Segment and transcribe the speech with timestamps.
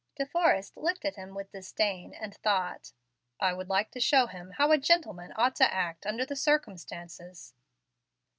[0.15, 2.91] De Forrest looked at him with disdain, and thought,
[3.39, 7.53] "I would like to show him how a gentleman ought to act under the circumstances."